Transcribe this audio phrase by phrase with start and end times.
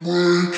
[0.00, 0.48] You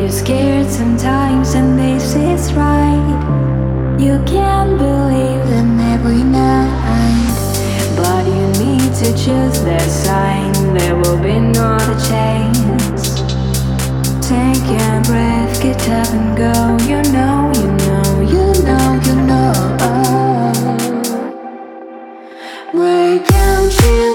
[0.00, 3.96] You're scared sometimes, and this is right.
[4.00, 7.36] You can't believe them every night,
[7.98, 10.52] but you need to choose the sign.
[10.72, 13.20] There will be no other chance.
[14.26, 16.78] Take a breath, get up and go.
[16.88, 19.52] You know, you know, you know, you know.
[22.72, 24.09] Break out into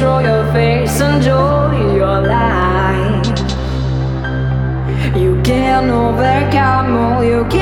[0.00, 3.26] destroy your face, enjoy your life.
[5.14, 7.59] You can overcome all you can.